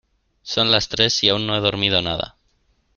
Son 0.41 0.71
las 0.71 0.89
tres 0.89 1.23
y 1.23 1.29
aún 1.29 1.45
no 1.45 1.55
he 1.55 1.59
dormido 1.59 2.01
nada. 2.01 2.35